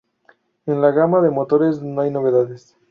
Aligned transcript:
En 0.65 0.81
la 0.81 0.89
gama 0.89 1.21
de 1.21 1.29
motores 1.29 1.79
no 1.83 2.01
hay 2.01 2.09
novedades. 2.09 2.75